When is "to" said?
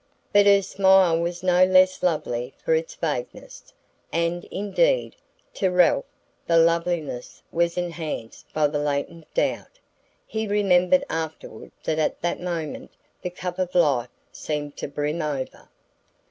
5.53-5.69, 14.77-14.87